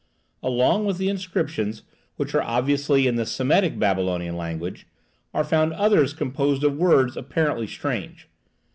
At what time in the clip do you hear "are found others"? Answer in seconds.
5.31-6.11